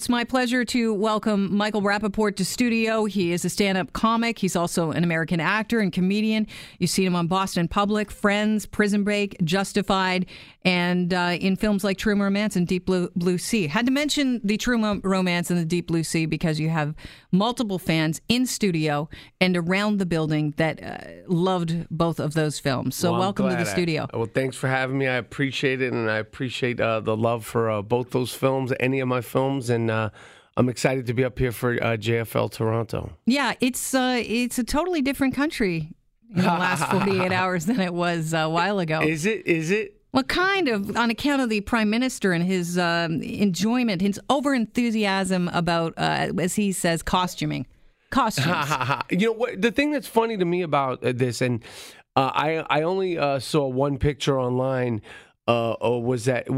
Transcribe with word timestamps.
It's 0.00 0.08
my 0.08 0.24
pleasure 0.24 0.64
to 0.64 0.92
welcome 0.92 1.56
Michael 1.56 1.80
Rapaport 1.80 2.34
to 2.36 2.44
studio. 2.44 3.04
He 3.04 3.30
is 3.30 3.44
a 3.44 3.48
stand 3.48 3.78
up 3.78 3.92
comic. 3.92 4.40
He's 4.40 4.56
also 4.56 4.90
an 4.90 5.04
American 5.04 5.38
actor 5.38 5.78
and 5.78 5.92
comedian. 5.92 6.48
You've 6.80 6.90
seen 6.90 7.06
him 7.06 7.14
on 7.14 7.28
Boston 7.28 7.68
Public, 7.68 8.10
Friends, 8.10 8.66
Prison 8.66 9.04
Break, 9.04 9.36
Justified, 9.44 10.26
and 10.64 11.14
uh, 11.14 11.36
in 11.40 11.54
films 11.54 11.84
like 11.84 11.96
True 11.96 12.20
Romance 12.20 12.56
and 12.56 12.66
Deep 12.66 12.86
Blue, 12.86 13.08
Blue 13.14 13.38
Sea. 13.38 13.68
Had 13.68 13.86
to 13.86 13.92
mention 13.92 14.40
the 14.42 14.56
True 14.56 14.98
Romance 15.04 15.48
and 15.48 15.60
the 15.60 15.64
Deep 15.64 15.86
Blue 15.86 16.02
Sea 16.02 16.26
because 16.26 16.58
you 16.58 16.70
have 16.70 16.92
multiple 17.30 17.78
fans 17.78 18.20
in 18.28 18.46
studio 18.46 19.08
and 19.40 19.56
around 19.56 19.98
the 19.98 20.06
building 20.06 20.54
that 20.56 20.82
uh, 20.82 20.98
loved 21.32 21.86
both 21.88 22.18
of 22.18 22.34
those 22.34 22.58
films. 22.58 22.96
So, 22.96 23.12
Well, 23.12 23.20
welcome 23.20 23.44
to 23.46 23.50
the 23.50 23.56
glad 23.62 23.68
I- 23.68 23.72
studio. 23.72 24.06
well, 24.12 24.26
thanks 24.26 24.56
for 24.56 24.66
having 24.66 24.98
me. 24.98 25.06
I 25.06 25.14
appreciate 25.16 25.80
it, 25.80 25.92
and 25.92 26.10
I 26.10 26.16
appreciate 26.18 26.80
uh, 26.80 26.98
the 26.98 27.16
love 27.16 27.46
for 27.46 27.70
uh, 27.70 27.80
both 27.80 28.10
those 28.10 28.34
films, 28.34 28.72
any 28.80 28.98
of 28.98 29.06
my 29.06 29.20
films, 29.20 29.70
and 29.70 29.83
uh, 29.90 30.10
I'm 30.56 30.68
excited 30.68 31.06
to 31.06 31.14
be 31.14 31.24
up 31.24 31.38
here 31.38 31.52
for 31.52 31.72
uh, 31.72 31.96
JFL 31.96 32.50
Toronto. 32.50 33.12
Yeah, 33.26 33.54
it's 33.60 33.94
uh, 33.94 34.22
it's 34.24 34.58
a 34.58 34.64
totally 34.64 35.02
different 35.02 35.34
country 35.34 35.92
in 36.30 36.42
the 36.42 36.46
last 36.46 36.90
48 36.90 37.32
hours 37.32 37.66
than 37.66 37.80
it 37.80 37.94
was 37.94 38.32
a 38.32 38.48
while 38.48 38.78
ago. 38.78 39.00
Is 39.02 39.26
it? 39.26 39.46
Is 39.46 39.70
it? 39.70 40.00
well, 40.14 40.22
kind 40.22 40.68
of 40.68 40.96
on 40.96 41.10
account 41.10 41.42
of 41.42 41.48
the 41.48 41.60
prime 41.62 41.90
minister 41.90 42.32
and 42.32 42.44
his 42.44 42.78
um, 42.78 43.20
enjoyment, 43.20 44.00
his 44.00 44.20
over 44.30 44.54
enthusiasm 44.54 45.48
about, 45.48 45.92
uh, 45.96 46.30
as 46.38 46.54
he 46.54 46.70
says, 46.70 47.02
costuming. 47.02 47.66
Costumes. 48.10 48.68
you 49.10 49.26
know 49.26 49.32
what? 49.32 49.60
The 49.60 49.72
thing 49.72 49.90
that's 49.90 50.06
funny 50.06 50.36
to 50.36 50.44
me 50.44 50.62
about 50.62 51.02
uh, 51.02 51.12
this, 51.12 51.42
and 51.42 51.64
uh, 52.14 52.30
I 52.32 52.64
I 52.70 52.82
only 52.82 53.18
uh, 53.18 53.40
saw 53.40 53.66
one 53.66 53.98
picture 53.98 54.38
online. 54.38 55.02
Uh, 55.46 55.72
uh, 55.84 55.98
was 55.98 56.24
that 56.24 56.48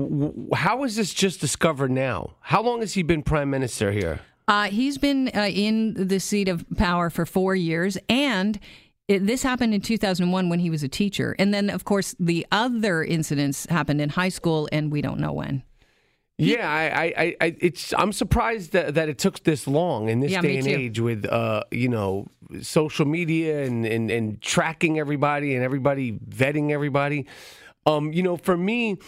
how 0.54 0.76
was 0.76 0.94
this 0.94 1.12
just 1.12 1.40
discovered 1.40 1.90
now? 1.90 2.34
How 2.40 2.62
long 2.62 2.80
has 2.80 2.94
he 2.94 3.02
been 3.02 3.22
prime 3.22 3.50
minister 3.50 3.90
here? 3.90 4.20
Uh, 4.46 4.64
he's 4.64 4.96
been 4.96 5.28
uh, 5.34 5.48
in 5.52 5.94
the 5.94 6.20
seat 6.20 6.48
of 6.48 6.64
power 6.76 7.10
for 7.10 7.26
four 7.26 7.56
years, 7.56 7.98
and 8.08 8.60
it, 9.08 9.26
this 9.26 9.42
happened 9.42 9.74
in 9.74 9.80
2001 9.80 10.48
when 10.48 10.60
he 10.60 10.70
was 10.70 10.84
a 10.84 10.88
teacher. 10.88 11.34
And 11.36 11.52
then, 11.52 11.68
of 11.68 11.84
course, 11.84 12.14
the 12.20 12.46
other 12.52 13.02
incidents 13.02 13.66
happened 13.66 14.00
in 14.00 14.10
high 14.10 14.28
school, 14.28 14.68
and 14.70 14.92
we 14.92 15.00
don't 15.00 15.18
know 15.18 15.32
when. 15.32 15.64
Yeah, 16.38 16.70
I, 16.70 16.84
I, 16.84 17.04
I, 17.16 17.36
I 17.40 17.56
it's. 17.60 17.94
I'm 17.96 18.12
surprised 18.12 18.72
that, 18.72 18.94
that 18.94 19.08
it 19.08 19.18
took 19.18 19.42
this 19.42 19.66
long 19.66 20.10
in 20.10 20.20
this 20.20 20.32
Yeah, 20.32 20.42
day 20.42 20.58
and 20.58 20.66
too. 20.66 20.74
age 20.74 21.00
with, 21.00 21.24
uh, 21.24 21.64
you 21.72 21.88
know, 21.88 22.28
social 22.60 23.06
media 23.06 23.64
and, 23.64 23.86
and 23.86 24.10
and 24.10 24.40
tracking 24.42 24.98
everybody 24.98 25.54
and 25.54 25.64
everybody 25.64 26.12
vetting 26.12 26.70
everybody. 26.70 27.26
Um, 27.86 28.12
you 28.12 28.22
know, 28.22 28.36
for 28.36 28.56
me, 28.56 28.98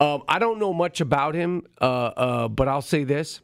um, 0.00 0.22
I 0.28 0.38
don't 0.38 0.58
know 0.58 0.72
much 0.74 1.00
about 1.00 1.34
him, 1.34 1.62
uh, 1.80 1.84
uh, 1.84 2.48
but 2.48 2.68
I'll 2.68 2.82
say 2.82 3.04
this: 3.04 3.40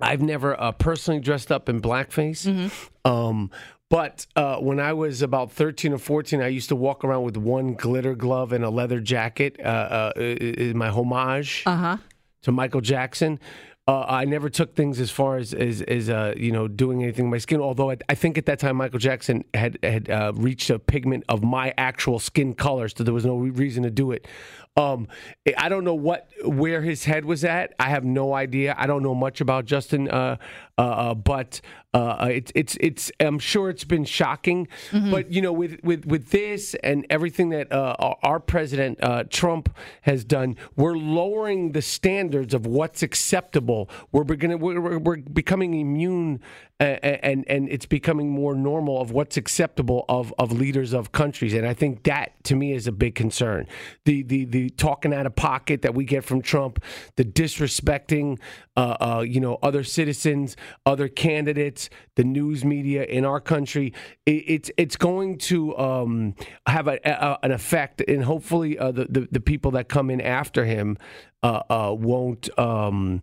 I've 0.00 0.20
never 0.22 0.60
uh, 0.60 0.72
personally 0.72 1.20
dressed 1.20 1.50
up 1.52 1.68
in 1.68 1.80
blackface. 1.80 2.46
Mm-hmm. 2.46 3.10
Um, 3.10 3.50
but 3.88 4.26
uh, 4.36 4.56
when 4.56 4.80
I 4.80 4.94
was 4.94 5.20
about 5.22 5.52
13 5.52 5.92
or 5.92 5.98
14, 5.98 6.40
I 6.40 6.48
used 6.48 6.70
to 6.70 6.76
walk 6.76 7.04
around 7.04 7.24
with 7.24 7.36
one 7.36 7.74
glitter 7.74 8.14
glove 8.14 8.52
and 8.52 8.64
a 8.64 8.70
leather 8.70 9.00
jacket, 9.00 9.60
uh, 9.60 10.12
uh, 10.16 10.72
my 10.74 10.88
homage 10.88 11.62
Uh 11.66 11.76
huh. 11.76 11.96
to 12.42 12.52
Michael 12.52 12.80
Jackson. 12.80 13.38
Uh, 13.88 14.04
I 14.06 14.24
never 14.26 14.48
took 14.48 14.76
things 14.76 15.00
as 15.00 15.10
far 15.10 15.38
as 15.38 15.52
as, 15.52 15.82
as 15.82 16.08
uh, 16.08 16.34
you 16.36 16.52
know 16.52 16.68
doing 16.68 17.02
anything 17.02 17.24
with 17.26 17.32
my 17.32 17.38
skin. 17.38 17.60
Although 17.60 17.90
I, 17.90 17.96
I 18.08 18.14
think 18.14 18.38
at 18.38 18.46
that 18.46 18.60
time 18.60 18.76
Michael 18.76 19.00
Jackson 19.00 19.44
had 19.54 19.78
had 19.82 20.08
uh, 20.08 20.32
reached 20.36 20.70
a 20.70 20.78
pigment 20.78 21.24
of 21.28 21.42
my 21.42 21.74
actual 21.76 22.20
skin 22.20 22.54
color, 22.54 22.88
so 22.88 23.02
there 23.02 23.14
was 23.14 23.26
no 23.26 23.36
re- 23.36 23.50
reason 23.50 23.82
to 23.82 23.90
do 23.90 24.12
it. 24.12 24.26
Um, 24.76 25.08
I 25.58 25.68
don't 25.68 25.84
know 25.84 25.94
what 25.94 26.28
where 26.44 26.80
his 26.80 27.04
head 27.04 27.26
was 27.26 27.44
at. 27.44 27.74
I 27.78 27.90
have 27.90 28.04
no 28.04 28.32
idea. 28.32 28.74
I 28.78 28.86
don't 28.86 29.02
know 29.02 29.14
much 29.14 29.42
about 29.42 29.66
Justin, 29.66 30.08
uh, 30.08 30.36
uh, 30.78 30.80
uh, 30.80 31.14
but 31.14 31.60
uh, 31.94 32.28
it's 32.30 32.50
it's 32.54 32.78
it's. 32.80 33.12
I'm 33.20 33.38
sure 33.38 33.68
it's 33.68 33.84
been 33.84 34.06
shocking, 34.06 34.66
but 35.10 35.30
you 35.30 35.42
know, 35.42 35.52
with 35.52 35.78
with 35.84 36.06
with 36.06 36.30
this 36.30 36.74
and 36.82 37.04
everything 37.10 37.50
that 37.50 37.70
uh, 37.70 38.14
our, 38.22 38.40
president 38.40 38.98
uh, 39.02 39.24
Trump 39.28 39.74
has 40.02 40.24
done, 40.24 40.56
we're 40.74 40.96
lowering 40.96 41.72
the 41.72 41.82
standards 41.82 42.54
of 42.54 42.64
what's 42.64 43.02
acceptable. 43.02 43.90
We're 44.10 44.24
beginning. 44.24 44.58
We're, 44.60 44.98
we're, 44.98 45.18
becoming 45.18 45.74
immune, 45.74 46.40
uh, 46.80 46.84
and 46.84 47.44
and 47.46 47.68
it's 47.68 47.84
becoming 47.84 48.30
more 48.30 48.54
normal 48.54 48.98
of 48.98 49.10
what's 49.10 49.36
acceptable 49.36 50.06
of 50.08 50.32
of 50.38 50.50
leaders 50.50 50.94
of 50.94 51.12
countries. 51.12 51.52
And 51.52 51.66
I 51.66 51.74
think 51.74 52.04
that 52.04 52.42
to 52.44 52.56
me 52.56 52.72
is 52.72 52.86
a 52.86 52.92
big 52.92 53.14
concern. 53.14 53.66
The 54.06 54.22
the 54.22 54.46
the 54.46 54.61
talking 54.70 55.12
out 55.12 55.26
of 55.26 55.34
pocket 55.36 55.82
that 55.82 55.94
we 55.94 56.04
get 56.04 56.24
from 56.24 56.42
Trump, 56.42 56.82
the 57.16 57.24
disrespecting, 57.24 58.38
uh, 58.76 58.96
uh, 59.00 59.24
you 59.26 59.40
know, 59.40 59.58
other 59.62 59.84
citizens, 59.84 60.56
other 60.86 61.08
candidates, 61.08 61.90
the 62.16 62.24
news 62.24 62.64
media 62.64 63.04
in 63.04 63.24
our 63.24 63.40
country. 63.40 63.92
It, 64.26 64.44
it's 64.46 64.70
it's 64.76 64.96
going 64.96 65.38
to 65.38 65.76
um, 65.78 66.34
have 66.66 66.88
a, 66.88 66.98
a, 67.04 67.38
an 67.42 67.52
effect, 67.52 68.02
and 68.06 68.24
hopefully 68.24 68.78
uh, 68.78 68.92
the, 68.92 69.06
the 69.06 69.28
the 69.30 69.40
people 69.40 69.70
that 69.72 69.88
come 69.88 70.10
in 70.10 70.20
after 70.20 70.64
him 70.64 70.98
uh, 71.42 71.62
uh, 71.68 71.94
won't. 71.98 72.48
Um, 72.58 73.22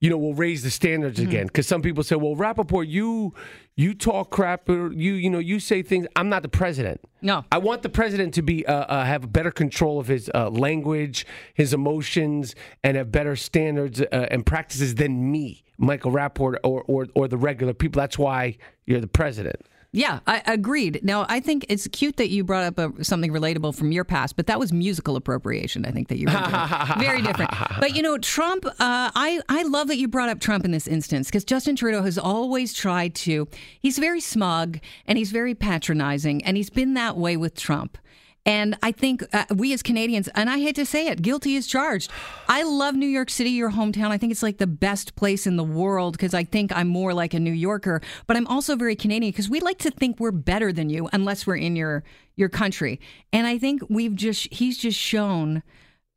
you 0.00 0.08
know, 0.08 0.16
will 0.16 0.34
raise 0.34 0.62
the 0.62 0.70
standards 0.70 1.20
again. 1.20 1.46
Because 1.46 1.66
some 1.66 1.82
people 1.82 2.02
say, 2.02 2.16
"Well, 2.16 2.34
Rapaport, 2.34 2.88
you 2.88 3.34
you 3.76 3.94
talk 3.94 4.30
crap, 4.30 4.68
or 4.68 4.92
you 4.92 5.12
you 5.12 5.28
know, 5.28 5.38
you 5.38 5.60
say 5.60 5.82
things." 5.82 6.06
I'm 6.16 6.30
not 6.30 6.42
the 6.42 6.48
president. 6.48 7.02
No. 7.20 7.44
I 7.52 7.58
want 7.58 7.82
the 7.82 7.90
president 7.90 8.32
to 8.34 8.42
be 8.42 8.66
uh, 8.66 8.72
uh, 8.72 9.04
have 9.04 9.30
better 9.30 9.50
control 9.50 10.00
of 10.00 10.08
his 10.08 10.30
uh, 10.34 10.48
language, 10.48 11.26
his 11.52 11.74
emotions, 11.74 12.54
and 12.82 12.96
have 12.96 13.12
better 13.12 13.36
standards 13.36 14.00
uh, 14.00 14.26
and 14.30 14.44
practices 14.44 14.94
than 14.94 15.30
me, 15.30 15.64
Michael 15.76 16.12
Rapaport, 16.12 16.56
or, 16.64 16.82
or 16.86 17.06
or 17.14 17.28
the 17.28 17.36
regular 17.36 17.74
people. 17.74 18.00
That's 18.00 18.18
why 18.18 18.56
you're 18.86 19.00
the 19.00 19.06
president. 19.06 19.56
Yeah, 19.92 20.20
I 20.24 20.40
agreed. 20.46 21.00
Now, 21.02 21.26
I 21.28 21.40
think 21.40 21.66
it's 21.68 21.88
cute 21.88 22.16
that 22.18 22.30
you 22.30 22.44
brought 22.44 22.78
up 22.78 23.00
a, 23.00 23.04
something 23.04 23.32
relatable 23.32 23.74
from 23.74 23.90
your 23.90 24.04
past, 24.04 24.36
but 24.36 24.46
that 24.46 24.60
was 24.60 24.72
musical 24.72 25.16
appropriation. 25.16 25.84
I 25.84 25.90
think 25.90 26.06
that 26.08 26.18
you 26.18 26.26
were 26.26 26.32
doing. 26.32 26.98
very 26.98 27.22
different. 27.22 27.50
But 27.80 27.96
you 27.96 28.02
know, 28.02 28.16
Trump. 28.18 28.66
Uh, 28.66 28.72
I 28.78 29.40
I 29.48 29.64
love 29.64 29.88
that 29.88 29.96
you 29.96 30.06
brought 30.06 30.28
up 30.28 30.38
Trump 30.38 30.64
in 30.64 30.70
this 30.70 30.86
instance 30.86 31.26
because 31.26 31.44
Justin 31.44 31.74
Trudeau 31.74 32.02
has 32.02 32.18
always 32.18 32.72
tried 32.72 33.16
to. 33.16 33.48
He's 33.80 33.98
very 33.98 34.20
smug 34.20 34.78
and 35.06 35.18
he's 35.18 35.32
very 35.32 35.56
patronizing, 35.56 36.44
and 36.44 36.56
he's 36.56 36.70
been 36.70 36.94
that 36.94 37.16
way 37.16 37.36
with 37.36 37.56
Trump. 37.56 37.98
And 38.46 38.76
I 38.82 38.90
think 38.90 39.22
uh, 39.34 39.44
we 39.54 39.72
as 39.74 39.82
Canadians, 39.82 40.28
and 40.28 40.48
I 40.48 40.58
hate 40.58 40.76
to 40.76 40.86
say 40.86 41.08
it, 41.08 41.20
guilty 41.20 41.56
is 41.56 41.66
charged. 41.66 42.10
I 42.48 42.62
love 42.62 42.94
New 42.94 43.06
York 43.06 43.28
City, 43.28 43.50
your 43.50 43.70
hometown. 43.70 44.10
I 44.10 44.18
think 44.18 44.32
it's 44.32 44.42
like 44.42 44.56
the 44.56 44.66
best 44.66 45.14
place 45.14 45.46
in 45.46 45.56
the 45.56 45.64
world 45.64 46.12
because 46.12 46.32
I 46.32 46.44
think 46.44 46.72
I'm 46.74 46.88
more 46.88 47.12
like 47.12 47.34
a 47.34 47.40
New 47.40 47.52
Yorker, 47.52 48.00
but 48.26 48.36
I'm 48.36 48.46
also 48.46 48.76
very 48.76 48.96
Canadian 48.96 49.30
because 49.30 49.50
we 49.50 49.60
like 49.60 49.78
to 49.78 49.90
think 49.90 50.18
we're 50.18 50.30
better 50.30 50.72
than 50.72 50.88
you 50.88 51.08
unless 51.12 51.46
we're 51.46 51.56
in 51.56 51.76
your 51.76 52.02
your 52.36 52.48
country. 52.48 52.98
And 53.32 53.46
I 53.46 53.58
think 53.58 53.82
we've 53.90 54.14
just 54.14 54.52
he's 54.52 54.78
just 54.78 54.98
shown 54.98 55.62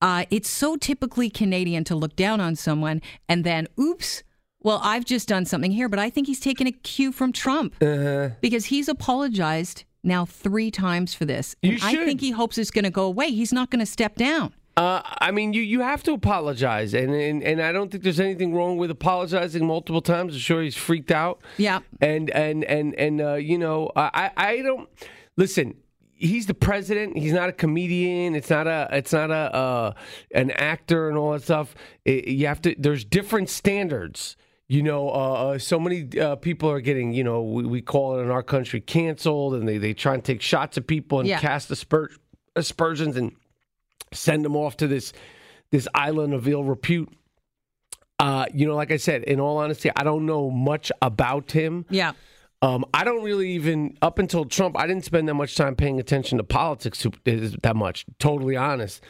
uh, 0.02 0.26
it's 0.30 0.50
so 0.50 0.76
typically 0.76 1.30
Canadian 1.30 1.84
to 1.86 1.96
look 1.96 2.16
down 2.16 2.42
on 2.42 2.56
someone 2.56 3.02
and 3.28 3.44
then 3.44 3.68
oops. 3.80 4.24
Well, 4.62 4.80
I've 4.82 5.04
just 5.04 5.28
done 5.28 5.46
something 5.46 5.72
here, 5.72 5.90
but 5.90 6.00
I 6.00 6.10
think 6.10 6.28
he's 6.28 6.40
taken 6.40 6.68
a 6.68 6.72
cue 6.72 7.12
from 7.12 7.34
Trump 7.34 7.76
because 8.40 8.66
he's 8.66 8.88
apologized 8.88 9.84
now 10.04 10.26
three 10.26 10.70
times 10.72 11.14
for 11.14 11.26
this. 11.26 11.56
And 11.64 11.80
I 11.82 11.96
think 12.06 12.22
he 12.22 12.32
hopes 12.32 12.58
it's 12.58 12.72
going 12.72 12.86
to 12.86 12.92
go 12.92 13.06
away. 13.06 13.32
He's 13.32 13.54
not 13.54 13.70
going 13.70 13.80
to 13.80 13.86
step 13.86 14.16
down. 14.16 14.54
Uh, 14.76 15.02
I 15.20 15.30
mean, 15.32 15.54
you, 15.54 15.62
you 15.62 15.82
have 15.82 16.02
to 16.04 16.14
apologize, 16.14 16.96
and, 16.96 17.12
and 17.12 17.44
and 17.44 17.62
I 17.62 17.72
don't 17.72 17.92
think 17.92 18.04
there's 18.04 18.20
anything 18.20 18.56
wrong 18.56 18.78
with 18.78 18.90
apologizing 18.90 19.64
multiple 19.68 20.02
times. 20.02 20.34
I'm 20.34 20.40
sure 20.40 20.64
he's 20.64 20.76
freaked 20.76 21.12
out. 21.12 21.42
Yeah. 21.58 21.82
and 22.02 22.32
and 22.32 22.64
and 22.64 22.96
and 22.96 23.22
uh, 23.22 23.34
you 23.36 23.60
know, 23.60 23.92
I 23.96 24.32
I 24.36 24.62
don't 24.64 24.90
listen. 25.38 25.76
He's 26.16 26.48
the 26.48 26.56
president. 26.56 27.18
He's 27.18 27.34
not 27.34 27.50
a 27.50 27.52
comedian. 27.52 28.34
It's 28.34 28.50
not 28.50 28.66
a. 28.66 28.88
It's 28.92 29.14
not 29.14 29.30
a 29.30 29.34
uh, 29.56 29.94
an 30.34 30.50
actor 30.52 31.08
and 31.08 31.20
all 31.20 31.34
that 31.34 31.44
stuff. 31.44 31.76
It- 32.04 32.28
you 32.30 32.48
have 32.48 32.62
to. 32.64 32.74
There's 32.76 33.06
different 33.06 33.50
standards. 33.52 34.38
You 34.70 34.82
know, 34.82 35.10
uh, 35.10 35.14
uh, 35.54 35.58
so 35.60 35.80
many 35.80 36.08
uh, 36.20 36.36
people 36.38 36.70
are 36.72 36.80
getting. 36.82 37.14
You 37.14 37.24
know, 37.24 37.42
we, 37.44 37.66
we 37.66 37.82
call 37.82 38.18
it 38.18 38.24
in 38.24 38.32
our 38.32 38.44
country 38.44 38.80
canceled, 38.82 39.56
and 39.56 39.68
they 39.68 39.78
they 39.78 39.94
try 39.94 40.14
and 40.14 40.24
take 40.24 40.42
shots 40.42 40.78
at 40.78 40.88
people 40.88 41.20
and 41.20 41.28
Yeah. 41.28 41.40
cast 41.40 41.70
asper- 41.70 42.12
aspersions 42.56 43.18
and 43.18 43.34
send 44.14 44.46
them 44.46 44.56
off 44.56 44.78
to 44.78 44.88
this 44.88 45.12
this 45.72 45.88
island 45.94 46.34
of 46.34 46.48
ill 46.48 46.64
repute. 46.64 47.10
Uh, 48.20 48.46
you 48.54 48.66
know, 48.66 48.76
like 48.76 48.92
I 48.92 48.98
said, 48.98 49.24
in 49.24 49.40
all 49.40 49.58
honesty, 49.58 49.92
I 49.96 50.04
don't 50.04 50.26
know 50.26 50.50
much 50.50 50.92
about 51.02 51.52
him. 51.52 51.86
Yeah. 51.90 52.14
Um, 52.62 52.86
I 52.94 53.04
don't 53.04 53.24
really 53.24 53.52
even 53.54 53.98
up 54.02 54.20
until 54.20 54.46
Trump. 54.46 54.78
I 54.80 54.88
didn't 54.88 55.04
spend 55.04 55.28
that 55.28 55.34
much 55.34 55.56
time 55.56 55.76
paying 55.76 56.00
attention 56.00 56.38
to 56.38 56.44
politics 56.46 57.06
that 57.26 57.76
much. 57.76 58.06
Totally 58.20 58.56
honest. 58.56 59.04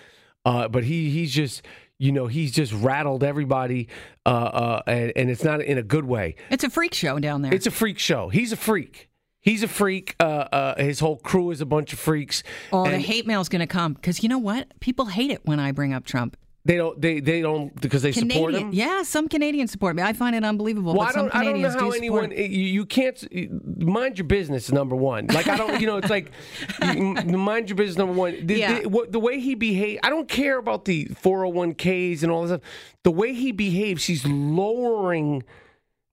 Uh, 0.45 0.67
but 0.67 0.83
he 0.83 1.11
he's 1.11 1.31
just 1.31 1.61
you 1.99 2.11
know 2.11 2.27
he's 2.27 2.51
just 2.51 2.73
rattled 2.73 3.23
everybody, 3.23 3.87
uh, 4.25 4.29
uh, 4.29 4.81
and, 4.87 5.13
and 5.15 5.29
it's 5.29 5.43
not 5.43 5.61
in 5.61 5.77
a 5.77 5.83
good 5.83 6.05
way. 6.05 6.35
It's 6.49 6.63
a 6.63 6.69
freak 6.69 6.93
show 6.93 7.19
down 7.19 7.41
there. 7.41 7.53
It's 7.53 7.67
a 7.67 7.71
freak 7.71 7.99
show. 7.99 8.29
He's 8.29 8.51
a 8.51 8.57
freak. 8.57 9.09
He's 9.41 9.61
a 9.61 9.67
freak. 9.67 10.15
Uh, 10.19 10.23
uh, 10.23 10.81
his 10.81 10.99
whole 11.01 11.17
crew 11.17 11.51
is 11.51 11.59
a 11.59 11.65
bunch 11.65 11.91
of 11.93 11.99
freaks. 11.99 12.43
oh, 12.71 12.85
the 12.85 12.91
And- 12.93 13.03
hate 13.03 13.27
mail's 13.27 13.49
going 13.49 13.59
to 13.59 13.67
come 13.67 13.93
because 13.93 14.23
you 14.23 14.29
know 14.29 14.37
what? 14.37 14.79
People 14.79 15.05
hate 15.07 15.31
it 15.31 15.41
when 15.45 15.59
I 15.59 15.71
bring 15.73 15.93
up 15.93 16.05
Trump. 16.05 16.37
They 16.65 16.77
don't. 16.77 16.99
They 17.01 17.19
they 17.19 17.41
don't 17.41 17.75
because 17.81 18.03
they 18.03 18.13
support 18.13 18.51
Canadian, 18.51 18.69
him. 18.69 18.73
yeah, 18.73 19.03
some 19.03 19.27
Canadians 19.27 19.69
support 19.69 19.97
me. 19.97 20.01
I 20.01 20.13
find 20.13 20.33
it 20.33 20.45
unbelievable. 20.45 20.93
Well, 20.93 21.01
I 21.07 21.11
don't. 21.11 21.35
I 21.35 21.43
don't 21.43 21.61
know 21.61 21.69
how 21.69 21.89
do 21.89 21.91
anyone. 21.91 22.31
Eh, 22.31 22.43
you, 22.43 22.63
you 22.63 22.85
can't 22.85 23.21
eh, 23.33 23.47
mind 23.79 24.17
your 24.17 24.27
business. 24.27 24.71
Number 24.71 24.95
one, 24.95 25.27
like 25.27 25.49
I 25.49 25.57
don't. 25.57 25.81
You 25.81 25.87
know, 25.87 25.97
it's 25.97 26.09
like 26.09 26.31
mind 26.79 27.67
your 27.67 27.75
business. 27.75 27.97
Number 27.97 28.13
one. 28.13 28.47
The, 28.47 28.55
Yeah. 28.55 28.79
the, 28.79 29.07
the 29.09 29.19
way 29.19 29.41
he 29.41 29.55
behaves. 29.55 29.99
I 30.03 30.09
don't 30.09 30.29
care 30.29 30.57
about 30.57 30.85
the 30.85 31.05
four 31.19 31.39
hundred 31.39 31.53
one 31.53 31.73
ks 31.75 32.23
and 32.23 32.31
all 32.31 32.43
this 32.43 32.51
stuff. 32.51 32.61
The 33.03 33.11
way 33.11 33.33
he 33.33 33.51
behaves, 33.51 34.05
he's 34.05 34.25
lowering 34.25 35.43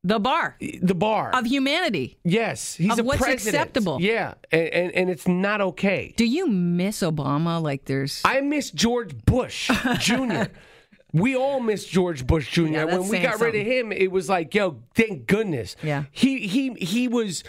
the 0.02 0.18
bar 0.18 0.56
the 0.80 0.94
bar. 0.94 1.30
of 1.34 1.46
humanity. 1.46 2.18
yes, 2.24 2.74
he's 2.74 2.92
of 2.92 3.00
a 3.00 3.02
what's 3.02 3.20
president. 3.20 3.54
acceptable. 3.54 4.00
Yeah, 4.00 4.34
and, 4.50 4.68
and 4.68 4.94
and 4.94 5.10
it's 5.10 5.28
not 5.28 5.60
okay. 5.60 6.14
Do 6.16 6.24
you 6.24 6.46
miss 6.46 7.00
Obama? 7.00 7.60
Like 7.62 7.84
there's 7.84 8.22
I 8.24 8.40
miss 8.40 8.70
George 8.70 9.14
Bush 9.26 9.70
Jr. 9.98 10.44
we 11.12 11.36
all 11.36 11.60
miss 11.60 11.84
George 11.84 12.26
Bush 12.26 12.50
Jr. 12.50 12.62
Yeah, 12.68 12.84
when 12.84 13.08
we 13.08 13.18
got 13.20 13.40
rid 13.40 13.54
of 13.54 13.66
him, 13.66 13.92
it 13.92 14.10
was 14.10 14.28
like, 14.28 14.54
yo, 14.54 14.82
thank 14.94 15.26
goodness. 15.26 15.76
Yeah. 15.82 16.04
He 16.12 16.46
he 16.46 16.72
he 16.74 17.06
was 17.08 17.44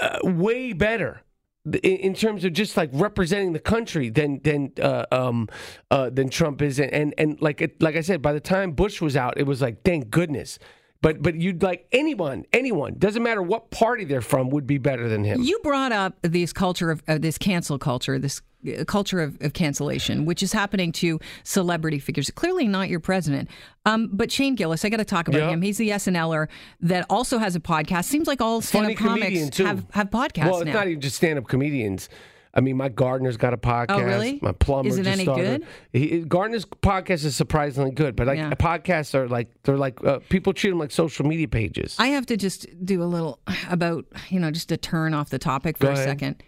uh, 0.00 0.18
way 0.22 0.72
better 0.72 1.20
in, 1.66 1.78
in 1.96 2.14
terms 2.14 2.44
of 2.44 2.52
just 2.52 2.76
like 2.76 2.90
representing 2.92 3.52
the 3.52 3.58
country 3.60 4.08
than 4.08 4.40
than 4.42 4.72
uh, 4.80 5.04
um 5.12 5.48
uh, 5.90 6.08
than 6.10 6.30
Trump 6.30 6.62
is, 6.62 6.78
and 6.78 6.92
and, 6.92 7.14
and 7.18 7.42
like 7.42 7.60
it, 7.60 7.82
like 7.82 7.96
I 7.96 8.00
said, 8.00 8.22
by 8.22 8.32
the 8.32 8.40
time 8.40 8.72
Bush 8.72 9.02
was 9.02 9.16
out, 9.16 9.36
it 9.36 9.44
was 9.46 9.60
like, 9.60 9.82
thank 9.82 10.08
goodness. 10.10 10.58
But 11.02 11.22
but 11.22 11.34
you'd 11.36 11.62
like 11.62 11.86
anyone, 11.92 12.44
anyone, 12.52 12.94
doesn't 12.98 13.22
matter 13.22 13.42
what 13.42 13.70
party 13.70 14.04
they're 14.04 14.20
from, 14.22 14.50
would 14.50 14.66
be 14.66 14.78
better 14.78 15.08
than 15.08 15.24
him. 15.24 15.42
You 15.42 15.58
brought 15.62 15.92
up 15.92 16.14
this 16.22 16.52
culture 16.52 16.90
of 16.90 17.02
uh, 17.06 17.18
this 17.18 17.38
cancel 17.38 17.78
culture, 17.78 18.18
this 18.18 18.40
uh, 18.66 18.84
culture 18.84 19.20
of, 19.20 19.36
of 19.42 19.52
cancellation, 19.52 20.24
which 20.24 20.42
is 20.42 20.52
happening 20.52 20.92
to 20.92 21.20
celebrity 21.44 21.98
figures. 21.98 22.30
Clearly 22.30 22.66
not 22.66 22.88
your 22.88 23.00
president, 23.00 23.50
um, 23.84 24.08
but 24.12 24.32
Shane 24.32 24.54
Gillis. 24.54 24.84
I 24.84 24.88
got 24.88 24.96
to 24.96 25.04
talk 25.04 25.28
about 25.28 25.38
Yeah. 25.38 25.50
him. 25.50 25.62
He's 25.62 25.76
the 25.78 25.90
SNLer 25.90 26.48
that 26.80 27.04
also 27.10 27.38
has 27.38 27.54
a 27.54 27.60
podcast. 27.60 28.04
Seems 28.06 28.26
like 28.26 28.40
all 28.40 28.60
stand-up 28.62 28.96
comics 28.96 29.58
have 29.58 29.84
have 29.90 30.10
podcasts 30.10 30.50
Well, 30.50 30.60
it's 30.62 30.66
now. 30.66 30.72
not 30.72 30.88
even 30.88 31.00
just 31.00 31.16
stand-up 31.16 31.46
comedians. 31.46 32.08
I 32.56 32.60
mean, 32.62 32.76
my 32.78 32.88
gardener's 32.88 33.36
got 33.36 33.52
a 33.52 33.58
podcast. 33.58 33.86
Oh, 33.90 34.02
really? 34.02 34.38
My 34.40 34.52
plumber 34.52 34.88
Is 34.88 34.96
it 34.98 35.06
any 35.06 35.24
started. 35.24 35.60
good? 35.92 36.00
He, 36.00 36.20
Gardner's 36.20 36.64
podcast 36.64 37.24
is 37.26 37.36
surprisingly 37.36 37.90
good, 37.90 38.16
but 38.16 38.26
like 38.26 38.38
Yeah. 38.38 38.50
podcasts 38.52 39.14
are 39.14 39.28
like 39.28 39.50
they're 39.62 39.76
like 39.76 40.02
uh, 40.02 40.20
people 40.30 40.54
treat 40.54 40.70
them 40.70 40.78
like 40.78 40.90
social 40.90 41.26
media 41.26 41.48
pages. 41.48 41.94
I 41.98 42.08
have 42.08 42.24
to 42.26 42.36
just 42.38 42.66
do 42.84 43.02
a 43.02 43.04
little 43.04 43.40
about 43.70 44.06
you 44.30 44.40
know 44.40 44.50
just 44.50 44.70
to 44.70 44.76
turn 44.78 45.12
off 45.12 45.28
the 45.28 45.38
topic 45.38 45.76
for 45.76 45.84
Go 45.84 45.90
a 45.90 45.92
ahead. 45.92 46.04
second. 46.08 46.42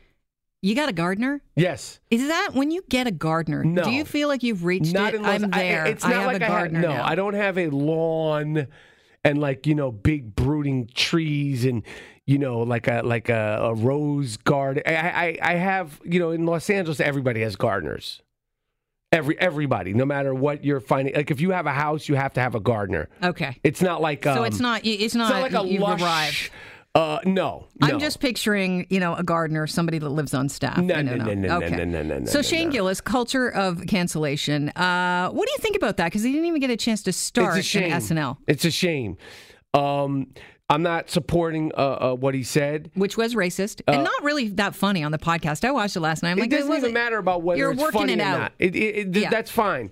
You 0.62 0.75
got 0.75 0.88
a 0.88 0.93
gardener? 0.93 1.40
yes, 1.55 2.00
Is 2.10 2.26
that 2.26 2.50
when 2.52 2.72
you 2.72 2.82
get 2.88 3.06
a 3.06 3.12
gardener? 3.12 3.62
No. 3.62 3.84
Do 3.84 3.90
you 3.93 4.05
feel 4.05 4.26
like 4.26 4.43
you've 4.43 4.64
reached 4.64 4.93
not 4.93 5.14
it? 5.14 5.19
unless 5.19 5.43
I'm 5.44 5.55
I- 5.55 5.58
there. 5.58 5.87
it's 5.87 6.05
I 6.05 6.08
not 6.08 6.16
have 6.22 6.26
like 6.32 6.43
a 6.43 6.44
I 6.46 6.49
gardener 6.49 6.81
have, 6.81 6.88
no, 6.88 6.96
now. 6.96 7.06
I 7.06 7.14
don't 7.14 7.34
have 7.34 7.58
a 7.58 7.69
lawn 7.69 8.66
and 9.25 9.38
like 9.40 9.66
you 9.69 9.75
know 9.76 9.93
big 9.93 10.34
brooding 10.34 10.88
trees 10.94 11.64
and 11.64 11.82
you 12.29 12.39
know 12.39 12.61
like 12.61 12.87
a 12.87 13.01
like 13.05 13.31
a, 13.31 13.59
a 13.63 13.75
rose 13.75 14.37
garden. 14.37 14.83
I, 14.87 14.93
I 14.93 15.39
I 15.43 15.55
have 15.55 15.99
you 16.05 16.21
know 16.21 16.31
in 16.31 16.45
Los 16.45 16.69
Angeles 16.71 17.01
everybody 17.01 17.41
has 17.41 17.57
gardeners. 17.57 18.21
Every 19.11 19.41
everybody, 19.41 19.95
no 19.95 20.05
matter 20.05 20.35
what 20.35 20.63
you're 20.63 20.81
finding, 20.81 21.15
like 21.15 21.31
if 21.31 21.41
you 21.41 21.51
have 21.53 21.65
a 21.65 21.73
house, 21.73 22.07
you 22.11 22.15
have 22.17 22.35
to 22.35 22.41
have 22.41 22.55
a 22.55 22.61
gardener. 22.61 23.09
Okay. 23.23 23.57
It's 23.65 23.81
not 23.81 24.03
like 24.03 24.27
um, 24.27 24.37
So 24.37 24.45
it's 24.45 24.61
not. 24.61 24.85
It's 24.85 25.03
It's 25.03 25.15
not. 25.15 25.31
not 25.31 25.41
like 25.41 25.53
a 25.55 25.63
lush. 25.63 26.03
arrived. 26.03 26.51
Uh, 26.95 27.19
no, 27.25 27.69
no. 27.81 27.87
I'm 27.87 28.01
just 28.01 28.19
picturing, 28.21 28.87
you 28.91 28.99
know, 29.01 29.15
a 29.15 29.23
gardener, 29.23 29.67
somebody 29.67 29.99
that 29.99 30.09
lives 30.09 30.35
on 30.35 30.49
staff. 30.49 30.79
No, 30.79 31.01
no, 31.01 31.15
no, 31.15 31.33
no, 31.33 31.57
okay. 31.59 31.71
no, 31.77 31.85
no, 31.85 32.03
no, 32.03 32.19
no, 32.19 32.27
So 32.27 32.43
Shane. 32.43 32.71
Gillis, 32.71 33.01
culture 33.01 33.49
of 33.49 33.87
cancellation. 33.87 34.71
Uh, 34.71 35.31
what 35.31 35.47
do 35.47 35.53
you 35.53 35.59
think 35.59 35.77
about 35.77 35.97
that? 35.99 36.07
Because 36.07 36.23
he 36.25 36.33
didn't 36.33 36.47
even 36.47 36.61
get 36.61 36.71
a 36.71 36.77
chance 36.77 37.03
to 37.05 37.13
start 37.13 37.57
it's 37.57 37.67
a 37.67 37.71
shame. 37.71 37.85
in 37.93 37.99
SNL, 38.01 38.37
It's 38.47 38.65
a 38.65 38.71
shame. 38.71 39.17
Um, 39.75 40.27
I'm 40.70 40.82
not 40.82 41.09
supporting 41.09 41.73
uh, 41.76 41.81
uh, 41.81 42.15
what 42.15 42.35
he 42.35 42.43
said. 42.43 42.91
which 42.94 43.17
was 43.17 43.35
racist 43.35 43.81
and 43.87 44.05
not 44.05 44.23
really 44.23 44.49
that 44.50 44.75
funny 44.75 45.03
on 45.03 45.12
the 45.12 45.19
podcast. 45.19 45.65
I 45.65 45.70
watched 45.70 45.97
it 45.97 46.00
last 46.00 46.23
night. 46.23 46.32
I'm 46.32 46.38
Uh, 46.38 46.43
it 46.43 46.50
like, 46.50 46.50
doesn't 46.50 46.75
even 46.76 46.93
matter 46.93 47.17
about 47.19 47.43
whether 47.43 47.59
You're 47.59 47.73
it's 47.73 47.81
working 47.81 48.00
funny 48.00 48.12
it 48.15 48.20
out. 48.20 48.53
it, 48.59 48.76
it- 48.76 49.17
Yeah. 49.17 49.31
That's 49.31 49.50
fine. 49.50 49.91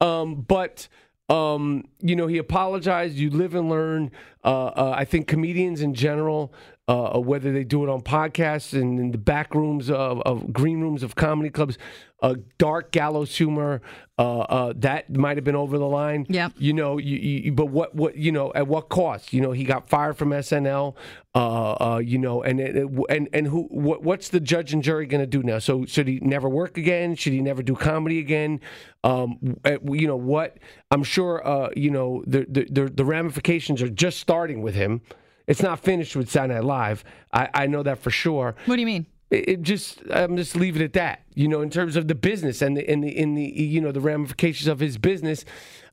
Um, 0.00 0.42
but 0.42 0.88
um, 1.30 1.84
you 2.00 2.14
know, 2.16 2.26
he 2.26 2.38
apologized. 2.38 3.16
You 3.16 3.30
live 3.30 3.54
and 3.54 3.68
learn. 3.68 4.10
Uh, 4.44 4.66
uh, 4.66 4.94
I 4.96 5.04
think 5.04 5.26
comedians 5.28 5.82
in 5.82 5.92
general, 5.94 6.52
uh, 6.88 7.18
whether 7.18 7.52
they 7.52 7.64
do 7.64 7.84
it 7.84 7.90
on 7.90 8.00
podcasts 8.00 8.72
and 8.72 8.98
in 8.98 9.10
the 9.10 9.18
back 9.18 9.54
rooms 9.54 9.90
of, 9.90 10.22
of 10.22 10.52
green 10.52 10.80
rooms 10.80 11.02
of 11.02 11.14
comedy 11.14 11.50
clubs, 11.50 11.76
uh, 12.22 12.34
dark 12.56 12.90
gallows 12.92 13.36
humor, 13.36 13.82
uh, 14.18 14.40
uh, 14.40 14.72
that 14.74 15.14
might 15.14 15.36
have 15.36 15.44
been 15.44 15.54
over 15.54 15.76
the 15.76 15.86
line. 15.86 16.24
Yep. 16.30 16.54
You 16.56 16.72
know, 16.72 16.96
you, 16.96 17.16
you, 17.18 17.52
but 17.52 17.66
what, 17.66 17.94
what, 17.94 18.16
you 18.16 18.32
know, 18.32 18.52
at 18.54 18.66
what 18.66 18.88
cost? 18.88 19.34
You 19.34 19.42
know, 19.42 19.52
he 19.52 19.64
got 19.64 19.88
fired 19.88 20.16
from 20.16 20.30
SNL. 20.30 20.96
Uh, 21.34 21.72
uh, 21.72 21.98
you 21.98 22.18
know, 22.18 22.42
and 22.42 22.58
and 22.58 23.04
and, 23.10 23.28
and 23.32 23.46
who? 23.46 23.68
What, 23.70 24.02
what's 24.02 24.30
the 24.30 24.40
judge 24.40 24.72
and 24.72 24.82
jury 24.82 25.06
going 25.06 25.20
to 25.20 25.26
do 25.26 25.42
now? 25.42 25.60
So 25.60 25.84
should 25.84 26.08
he 26.08 26.18
never 26.20 26.48
work 26.48 26.76
again? 26.78 27.14
Should 27.14 27.32
he 27.32 27.40
never 27.40 27.62
do 27.62 27.76
comedy 27.76 28.18
again? 28.18 28.60
Um, 29.04 29.56
uh, 29.64 29.76
you 29.84 30.08
know 30.08 30.16
what? 30.16 30.58
I'm 30.90 31.04
sure. 31.04 31.46
Uh, 31.46 31.68
you 31.76 31.90
know 31.90 32.24
the, 32.26 32.46
the 32.48 32.66
the 32.68 32.90
the 32.90 33.04
ramifications 33.04 33.82
are 33.82 33.90
just 33.90 34.18
starting 34.18 34.62
with 34.62 34.74
him. 34.74 35.02
It's 35.48 35.62
not 35.62 35.80
finished 35.80 36.14
with 36.14 36.30
Saturday 36.30 36.54
Night 36.54 36.64
Live. 36.64 37.04
I, 37.32 37.48
I 37.52 37.66
know 37.66 37.82
that 37.82 37.98
for 37.98 38.10
sure 38.10 38.54
What 38.66 38.76
do 38.76 38.80
you 38.80 38.86
mean? 38.86 39.06
it, 39.30 39.48
it 39.48 39.62
just 39.62 40.00
I'm 40.10 40.36
just 40.36 40.54
leave 40.54 40.76
it 40.76 40.82
at 40.84 40.92
that. 40.92 41.22
You 41.34 41.48
know, 41.48 41.60
in 41.62 41.70
terms 41.70 41.96
of 41.96 42.06
the 42.06 42.14
business 42.14 42.62
and 42.62 42.76
the 42.76 42.88
in 42.88 43.00
the 43.00 43.08
in 43.08 43.34
the 43.34 43.42
you 43.42 43.80
know 43.80 43.90
the 43.90 44.00
ramifications 44.00 44.68
of 44.68 44.78
his 44.78 44.96
business. 44.98 45.44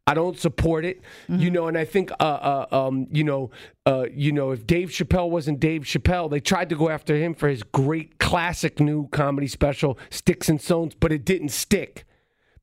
I 0.08 0.14
don't 0.14 0.38
support 0.38 0.86
it, 0.86 1.02
you 1.28 1.50
know, 1.50 1.68
and 1.68 1.76
I 1.76 1.84
think, 1.84 2.12
uh, 2.20 2.24
uh, 2.24 2.66
um, 2.72 3.08
you 3.12 3.24
know, 3.24 3.50
uh, 3.88 4.06
you 4.14 4.32
know, 4.32 4.52
if 4.52 4.68
Dave 4.68 4.90
Chappelle 4.90 5.32
wasn't 5.32 5.60
Dave 5.60 5.82
Chappelle, 5.82 6.30
they 6.30 6.40
tried 6.40 6.70
to 6.70 6.76
go 6.76 6.90
after 6.90 7.16
him 7.16 7.34
for 7.34 7.50
his 7.50 7.64
great 7.64 8.20
classic 8.20 8.80
new 8.80 9.08
comedy 9.08 9.48
special, 9.48 9.98
Sticks 10.12 10.48
and 10.48 10.62
Stones, 10.62 10.94
but 10.94 11.12
it 11.12 11.26
didn't 11.26 11.50
stick 11.50 12.06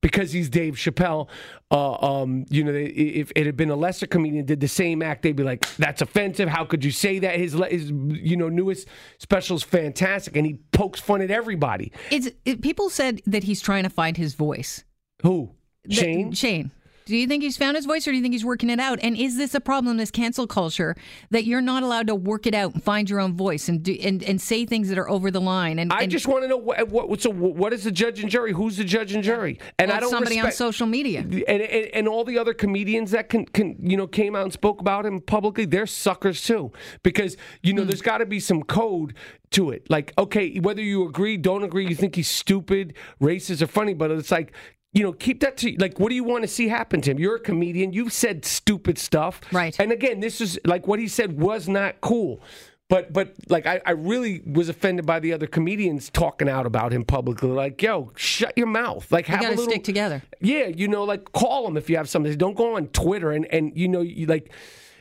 because 0.03 0.33
he's 0.33 0.51
Dave 0.51 0.75
Chappelle. 0.75 1.29
Uh, 1.71 1.95
um, 1.95 2.45
you 2.51 2.63
know, 2.63 2.73
if 2.75 3.33
it 3.35 3.47
had 3.47 3.57
been 3.57 3.71
a 3.71 3.77
lesser 3.77 4.07
comedian 4.07 4.45
did 4.45 4.61
the 4.61 4.69
same 4.69 5.01
act, 5.01 5.23
they'd 5.23 5.37
be 5.37 5.43
like, 5.43 5.65
"That's 5.77 6.03
offensive. 6.03 6.49
How 6.49 6.67
could 6.67 6.85
you 6.85 6.91
say 6.91 7.19
that?" 7.21 7.37
His, 7.37 7.55
his 7.71 7.91
you 7.91 8.37
know, 8.37 8.51
newest 8.51 8.89
special 9.19 9.57
is 9.57 9.63
fantastic, 9.63 10.37
and 10.37 10.45
he 10.45 10.59
pokes 10.73 11.01
fun 11.01 11.23
at 11.23 11.31
everybody. 11.31 11.93
It's 12.11 12.29
it, 12.45 12.61
people 12.61 12.91
said 12.91 13.23
that 13.27 13.45
he's 13.45 13.63
trying 13.63 13.85
to 13.85 13.91
find 13.91 14.19
his 14.19 14.35
voice. 14.35 14.85
Who? 15.23 15.55
Shane? 15.89 16.33
Shane. 16.33 16.71
Do 17.07 17.17
you 17.17 17.27
think 17.27 17.43
he's 17.43 17.57
found 17.57 17.77
his 17.77 17.87
voice 17.87 18.07
or 18.07 18.11
do 18.11 18.17
you 18.17 18.23
think 18.23 18.35
he's 18.35 18.45
working 18.45 18.71
it 18.71 18.81
out? 18.81 18.99
And 19.03 19.17
is 19.17 19.37
this 19.37 19.55
a 19.55 19.61
problem, 19.61 19.97
this 19.97 20.11
cancel 20.11 20.47
culture, 20.47 20.97
that 21.31 21.45
you're 21.45 21.61
not 21.61 21.83
allowed 21.83 22.09
to 22.09 22.15
work 22.15 22.47
it 22.47 22.55
out 22.55 22.75
and 22.75 22.83
find 22.83 23.09
your 23.09 23.21
own 23.21 23.35
voice 23.37 23.69
and 23.69 23.83
do, 23.83 23.97
and, 24.03 24.23
and 24.23 24.41
say 24.41 24.67
things 24.67 24.89
that 24.89 24.99
are 24.99 25.09
over 25.09 25.31
the 25.31 25.41
line? 25.41 25.79
And, 25.79 25.93
I 25.93 26.03
and 26.03 26.11
just 26.11 26.27
want 26.27 26.43
to 26.43 26.49
know 26.49 26.57
what, 26.57 26.89
what. 26.89 27.23
So, 27.23 27.31
what 27.31 27.73
is 27.73 27.85
the 27.85 27.93
judge 27.93 28.21
and 28.21 28.31
jury? 28.31 28.53
Who's 28.53 28.77
the 28.77 28.85
judge 28.85 29.15
and 29.15 29.23
jury? 29.23 29.59
And 29.79 29.89
well, 29.89 29.97
I 29.97 30.01
don't 30.01 30.11
know. 30.11 30.17
somebody 30.17 30.41
on 30.41 30.53
social 30.53 30.87
media. 30.87 31.21
and, 31.21 31.47
and 31.49 32.03
and 32.03 32.09
all 32.09 32.25
the 32.25 32.37
other 32.37 32.53
comedians 32.53 33.13
that 33.13 33.29
can, 33.29 33.45
can 33.47 33.77
you 33.81 33.97
know 33.97 34.09
came 34.09 34.35
out 34.35 34.43
and 34.43 34.53
spoke 34.53 34.81
about 34.81 35.07
him 35.07 35.21
publicly 35.21 35.65
they're 35.65 35.87
suckers 35.87 36.43
too 36.43 36.73
because 37.05 37.37
you 37.63 37.73
know 37.73 37.83
hmm. 37.83 37.89
there's 37.89 38.03
got 38.03 38.19
to 38.19 38.27
be 38.27 38.41
some 38.41 38.65
code 38.65 39.15
to 39.51 39.71
it 39.71 39.89
like 39.89 40.13
okay 40.19 40.59
whether 40.59 40.83
you 40.83 41.07
agree 41.07 41.37
don't 41.37 41.63
agree 41.63 41.87
you 41.87 41.95
think 41.95 42.17
he's 42.17 42.31
stupid 42.31 42.95
racist 43.21 43.63
or 43.63 43.69
funny 43.69 43.95
but 43.95 44.11
it's 44.11 44.33
like 44.33 44.53
you 44.93 45.03
know 45.03 45.13
keep 45.13 45.41
that 45.41 45.57
to 45.57 45.75
like 45.79 45.99
what 45.99 46.09
do 46.11 46.15
you 46.15 46.25
want 46.25 46.43
to 46.43 46.49
see 46.49 46.69
happen 46.69 47.01
to 47.01 47.11
him 47.11 47.19
you're 47.19 47.37
a 47.37 47.41
comedian 47.41 47.93
you've 47.93 48.13
said 48.13 48.45
stupid 48.45 48.99
stuff 48.99 49.41
Right. 49.51 49.75
and 49.81 49.91
again 49.93 50.21
this 50.21 50.41
is 50.41 50.59
like 50.65 50.87
what 50.87 50.99
he 50.99 51.09
said 51.09 51.41
was 51.41 51.69
not 51.69 52.01
cool 52.03 52.43
but 52.91 53.11
but 53.11 53.33
like 53.49 53.65
I, 53.65 53.81
I 53.87 53.93
really 53.93 54.43
was 54.45 54.69
offended 54.69 55.07
by 55.07 55.19
the 55.19 55.33
other 55.33 55.47
comedians 55.47 56.11
talking 56.11 56.47
out 56.49 56.67
about 56.67 56.93
him 56.93 57.05
publicly 57.07 57.49
like 57.49 57.81
yo 57.81 58.13
shut 58.17 58.53
your 58.57 58.67
mouth 58.67 59.11
like 59.11 59.29
You 59.29 59.33
have 59.37 59.41
got 59.43 59.53
a 59.53 59.55
to 59.55 59.61
little 59.61 59.73
stick 59.73 59.85
together. 59.85 60.23
yeah, 60.41 60.67
you 60.67 60.89
know, 60.89 61.05
like 61.05 61.33
call 61.33 61.65
them 61.65 61.79
if 61.79 61.89
you 61.89 61.97
have 61.97 62.09
something. 62.11 62.37
Don't 62.37 62.55
go 62.57 62.77
on 62.77 62.89
Twitter 62.89 63.31
and 63.33 63.47
and 63.47 63.73
you 63.75 63.89
know, 63.89 64.03
you 64.03 64.27
like. 64.27 64.53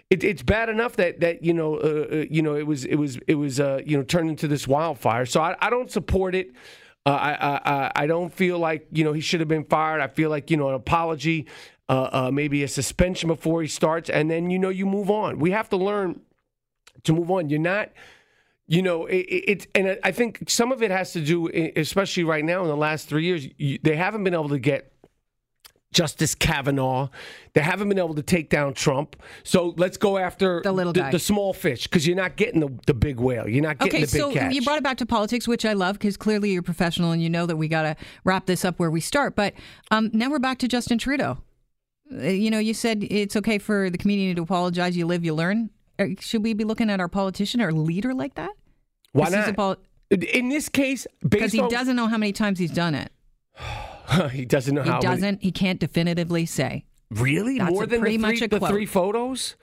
It, 0.09 0.23
it's 0.25 0.43
bad 0.43 0.67
enough 0.69 0.95
that 0.97 1.19
that 1.21 1.43
you 1.43 1.53
know, 1.53 1.75
uh, 1.77 2.07
uh, 2.11 2.25
you 2.29 2.41
know, 2.41 2.55
it 2.55 2.65
was 2.67 2.83
it 2.85 2.95
was 2.95 3.17
it 3.27 3.35
was 3.35 3.59
uh, 3.59 3.79
you 3.85 3.97
know 3.97 4.03
turned 4.03 4.29
into 4.29 4.47
this 4.47 4.67
wildfire. 4.67 5.25
So 5.25 5.41
I, 5.41 5.55
I 5.59 5.69
don't 5.69 5.89
support 5.91 6.33
it. 6.35 6.51
Uh, 7.05 7.09
I, 7.09 7.31
I 7.31 7.91
I- 8.03 8.07
don't 8.07 8.31
feel 8.31 8.59
like 8.59 8.87
you 8.91 9.03
know 9.03 9.13
he 9.13 9.21
should 9.21 9.39
have 9.39 9.49
been 9.49 9.65
fired. 9.65 10.01
I 10.01 10.07
feel 10.07 10.29
like 10.29 10.51
you 10.51 10.57
know 10.57 10.69
an 10.69 10.75
apology, 10.75 11.47
uh, 11.89 12.09
uh, 12.11 12.31
maybe 12.31 12.63
a 12.63 12.67
suspension 12.67 13.27
before 13.27 13.61
he 13.63 13.67
starts, 13.67 14.09
and 14.09 14.29
then 14.29 14.51
you 14.51 14.59
know 14.59 14.69
you 14.69 14.85
move 14.85 15.09
on. 15.09 15.39
We 15.39 15.51
have 15.51 15.67
to 15.69 15.77
learn 15.77 16.21
to 17.03 17.13
move 17.13 17.31
on. 17.31 17.49
You're 17.49 17.59
not 17.59 17.89
you 18.67 18.81
know 18.83 19.07
it, 19.07 19.15
it, 19.25 19.67
and 19.73 19.97
I- 20.03 20.11
think 20.11 20.43
some 20.47 20.71
of 20.71 20.83
it 20.83 20.91
has 20.91 21.11
to 21.13 21.21
do, 21.21 21.47
especially 21.75 22.23
right 22.23 22.45
now 22.45 22.61
in 22.61 22.67
the 22.67 22.77
last 22.77 23.09
three 23.09 23.23
years, 23.25 23.47
you, 23.57 23.79
they 23.81 23.95
haven't 23.95 24.23
been 24.23 24.35
able 24.35 24.49
to 24.49 24.59
get 24.59 24.90
Justice 25.93 26.35
Kavanaugh. 26.35 27.09
They 27.53 27.61
haven't 27.61 27.89
been 27.89 27.97
able 27.99 28.15
to 28.15 28.21
take 28.23 28.49
down 28.49 28.73
Trump. 28.73 29.15
So 29.43 29.73
let's 29.77 29.97
go 29.97 30.17
after 30.17 30.61
The 30.63 30.71
little 30.71 30.93
the, 30.93 31.01
guy. 31.01 31.11
the 31.11 31.19
small 31.19 31.53
fish, 31.53 31.83
because 31.83 32.07
you're 32.07 32.15
not 32.15 32.37
getting 32.37 32.61
the, 32.61 32.69
the 32.87 32.93
big 32.93 33.19
whale. 33.19 33.47
You're 33.47 33.61
not 33.63 33.77
getting 33.77 33.95
Okay, 33.95 34.05
the 34.05 34.11
big 34.11 34.21
so 34.21 34.31
catch. 34.31 34.53
you 34.53 34.61
brought 34.61 34.77
it 34.77 34.83
back 34.83 34.97
to 34.97 35.05
politics, 35.05 35.47
which 35.47 35.65
I 35.65 35.73
love 35.73 35.99
because 35.99 36.15
clearly 36.15 36.51
you're 36.51 36.61
professional 36.61 37.11
and 37.11 37.21
you 37.21 37.29
know 37.29 37.45
that 37.45 37.57
we 37.57 37.67
got 37.67 37.81
to 37.83 37.95
wrap 38.23 38.45
this 38.45 38.63
up 38.63 38.79
where 38.79 38.89
we 38.89 39.01
start. 39.01 39.35
But 39.35 39.53
um, 39.91 40.09
now 40.13 40.29
we're 40.29 40.39
back 40.39 40.59
to 40.59 40.67
Justin 40.67 40.97
Trudeau. 40.97 41.37
Uh, 42.13 42.27
You 42.27 42.49
know, 42.51 42.59
you 42.59 42.73
said 42.73 43.03
it's 43.09 43.35
okay 43.35 43.57
for 43.57 43.89
the 43.89 43.97
comedian 43.97 44.35
to 44.37 44.41
apologize. 44.43 44.95
You 44.95 45.05
live, 45.05 45.25
you 45.25 45.33
learn. 45.33 45.69
Uh, 45.99 46.05
Should 46.19 46.43
we 46.43 46.53
be 46.53 46.63
looking 46.63 46.89
at 46.89 46.99
our 47.01 47.09
politician 47.09 47.61
or 47.61 47.73
leader 47.73 48.13
like 48.13 48.35
that? 48.35 48.51
Why 49.11 49.27
not? 49.27 49.45
Because 49.45 50.25
In 50.33 50.47
this 50.47 50.69
case, 50.69 51.05
because 51.27 51.51
he 51.51 51.59
on 51.59 51.69
doesn't 51.69 51.97
know 51.97 52.07
how 52.07 52.17
many 52.17 52.31
times 52.31 52.59
he's 52.59 52.71
done 52.71 52.95
it. 52.95 53.11
he 54.31 54.45
doesn't 54.45 54.73
know 54.75 54.83
He 54.83 54.89
how 54.89 54.99
many- 55.01 55.05
doesn't. 55.15 55.41
He 55.43 55.51
can't 55.51 55.79
definitively 55.79 56.45
say. 56.45 56.85
Really? 57.09 57.57
That's 57.59 57.71
More 57.71 57.83
a- 57.83 57.87
than 57.87 57.99
pretty 58.01 58.17
the 58.17 58.23
three, 58.23 58.31
much 58.33 58.41
a 58.41 58.47
the 58.47 58.59
quote. 58.59 58.69
three 58.71 58.85
photos? 58.85 59.55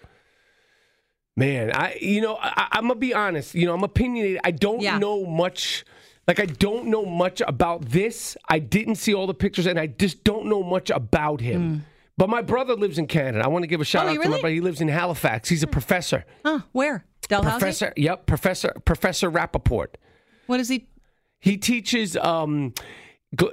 Man, 1.37 1.71
I 1.73 1.97
you 2.00 2.21
know 2.21 2.37
I, 2.40 2.69
I'm 2.73 2.83
gonna 2.88 2.97
be 2.97 3.14
honest. 3.14 3.55
You 3.55 3.67
know 3.67 3.75
I'm 3.75 3.85
opinionated. 3.85 4.40
I 4.45 4.50
don't 4.50 4.81
Yeah. 4.81 4.99
know 4.99 5.25
much. 5.25 5.85
Like 6.26 6.40
I 6.40 6.47
don't 6.47 6.87
know 6.88 7.07
much 7.07 7.40
about 7.47 7.87
this. 7.87 8.37
I 8.49 8.59
didn't 8.59 8.97
see 8.97 9.14
all 9.14 9.26
the 9.26 9.35
pictures, 9.35 9.67
and 9.67 9.78
I 9.78 9.87
just 9.87 10.25
don't 10.25 10.47
know 10.47 10.62
much 10.62 10.90
about 10.90 11.40
him. 11.40 11.85
But 12.17 12.28
my 12.28 12.43
brother 12.43 12.75
lives 12.75 12.99
in 12.99 13.07
Canada. 13.07 13.45
I 13.45 13.49
want 13.49 13.62
to 13.62 13.69
give 13.69 13.81
a 13.81 13.85
shout 13.85 14.02
Hmm. 14.02 14.09
Oh, 14.09 14.11
out 14.11 14.12
you 14.14 14.19
to 14.23 14.28
my 14.28 14.31
really? 14.33 14.40
brother. 14.43 14.55
He 14.55 14.61
lives 14.61 14.81
in 14.81 14.88
Halifax. 14.88 15.49
He's 15.49 15.62
a 15.62 15.69
professor. 15.69 16.25
Huh? 16.45 16.61
Where? 16.73 17.05
Dalhousie? 17.28 17.59
Professor. 17.61 17.93
Yep. 17.97 18.26
Professor. 18.26 18.73
Professor 18.85 19.31
Rapaport. 19.31 19.95
What 20.47 20.59
is 20.59 20.69
he? 20.69 20.88
He 21.38 21.57
teaches, 21.57 22.17
um, 22.17 22.75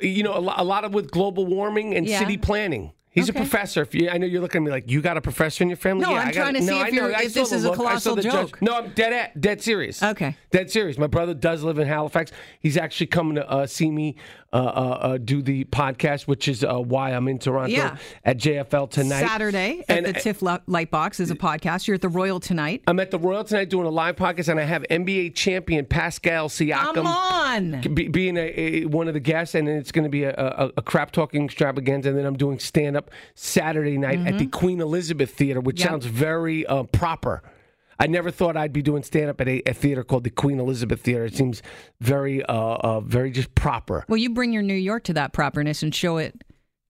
you 0.02 0.24
know, 0.24 0.38
a, 0.38 0.40
lo- 0.40 0.54
a 0.58 0.64
lot 0.64 0.86
of 0.86 0.94
with 0.94 1.12
global 1.12 1.46
warming 1.46 1.96
and 1.96 2.08
Yeah. 2.08 2.20
city 2.20 2.38
planning. 2.38 2.92
He's 3.10 3.30
Okay. 3.30 3.40
a 3.40 3.42
professor. 3.44 3.82
If 3.82 3.96
you, 3.96 4.10
I 4.10 4.18
know 4.18 4.26
you're 4.26 4.42
looking 4.42 4.62
at 4.62 4.66
me 4.66 4.72
like 4.72 4.92
you 4.92 5.02
got 5.02 5.16
a 5.16 5.22
professor 5.22 5.64
in 5.64 5.70
your 5.70 5.78
family. 5.78 6.04
No, 6.04 6.12
yeah, 6.12 6.18
I'm 6.20 6.28
I 6.28 6.32
got 6.34 6.42
trying 6.42 6.54
to 6.56 6.60
no, 6.60 6.66
see 6.66 6.80
if 6.90 6.94
know. 6.94 7.08
if 7.08 7.34
this 7.34 7.52
is 7.54 7.64
a 7.64 7.68
look. 7.70 7.78
Saw 7.78 7.82
colossal 7.84 8.16
the 8.16 8.24
judge- 8.24 8.34
joke. 8.52 8.62
No, 8.62 8.76
I'm 8.78 8.90
dead 8.94 9.14
at, 9.14 9.40
dead 9.40 9.62
serious. 9.62 10.04
Okay. 10.04 10.36
dead 10.52 10.70
serious. 10.70 10.98
My 10.98 11.08
brother 11.08 11.34
does 11.34 11.64
live 11.64 11.80
in 11.80 11.88
Halifax. 11.88 12.34
He's 12.60 12.76
actually 12.76 13.08
coming 13.08 13.36
to 13.36 13.50
uh, 13.50 13.68
see 13.68 13.90
me 13.90 14.18
uh, 14.56 14.58
uh, 14.58 14.70
uh, 15.02 15.18
do 15.18 15.42
the 15.42 15.66
podcast, 15.66 16.24
which 16.28 16.48
is 16.48 16.64
uh, 16.64 16.76
why 16.80 17.12
I'm 17.12 17.28
in 17.28 17.40
Toronto 17.40 17.76
Yeah. 17.76 17.98
at 18.24 18.38
JFL 18.38 18.90
tonight. 18.90 19.28
Saturday 19.28 19.84
at 19.90 19.98
And- 19.98 20.06
the 20.06 20.14
TIFF 20.14 20.40
Lightbox 20.40 21.20
is 21.20 21.30
a 21.30 21.36
podcast. 21.36 21.88
You're 21.88 21.96
at 21.96 22.02
the 22.02 22.08
Royal 22.10 22.40
tonight. 22.40 22.82
I'm 22.88 23.00
at 23.02 23.12
the 23.12 23.20
Royal 23.20 23.44
tonight 23.44 23.70
doing 23.70 23.86
a 23.86 23.90
live 23.90 24.16
podcast, 24.16 24.48
and 24.48 24.58
I 24.60 24.64
have 24.64 24.84
NBA 24.90 25.32
champion 25.36 25.86
Pascal 25.86 26.48
Siakam. 26.48 26.94
Come 26.94 27.08
on. 27.08 27.82
be, 27.94 28.08
being 28.08 28.38
a, 28.38 28.54
a, 28.56 28.86
one 28.86 29.10
of 29.10 29.14
the 29.14 29.20
guests, 29.20 29.56
and 29.56 29.68
then 29.68 29.76
it's 29.76 29.92
going 29.92 30.04
to 30.06 30.10
be 30.10 30.24
a, 30.24 30.34
a, 30.78 30.82
crap 30.82 31.12
talking 31.12 31.44
extravaganza. 31.46 32.10
And 32.10 32.18
then 32.18 32.26
I'm 32.26 32.38
doing 32.38 32.58
stand 32.60 32.96
up 32.96 33.12
Saturday 33.34 33.98
night 33.98 34.20
at 34.26 34.38
the 34.38 34.48
Queen 34.48 34.80
Elizabeth 34.80 35.32
Theater, 35.34 35.60
which 35.60 35.82
Yep. 35.82 35.90
sounds 35.90 36.06
very 36.06 36.66
uh, 36.66 36.84
proper. 36.84 37.44
I 38.00 38.08
never 38.08 38.32
thought 38.32 38.58
I'd 38.58 38.74
be 38.74 38.82
doing 38.82 39.04
stand 39.04 39.30
up 39.30 39.40
at 39.42 39.48
a, 39.48 39.62
a 39.70 39.74
theater 39.74 40.04
called 40.04 40.24
the 40.24 40.30
Queen 40.30 40.60
Elizabeth 40.60 41.02
Theater. 41.02 41.26
It 41.26 41.36
seems 41.36 41.62
very, 42.02 42.44
uh, 42.44 42.54
uh, 42.54 43.00
very 43.02 43.32
just 43.32 43.54
proper. 43.56 44.06
Well, 44.08 44.18
you 44.18 44.30
bring 44.30 44.54
your 44.54 44.64
New 44.64 44.74
York 44.74 45.04
to 45.06 45.14
that 45.14 45.34
properness 45.34 45.84
and 45.84 45.94
show 45.94 46.18
it. 46.18 46.44